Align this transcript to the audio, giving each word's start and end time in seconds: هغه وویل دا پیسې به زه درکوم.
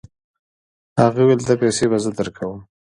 هغه 1.01 1.19
وویل 1.21 1.41
دا 1.45 1.55
پیسې 1.61 1.85
به 1.91 1.97
زه 2.03 2.09
درکوم. 2.17 2.59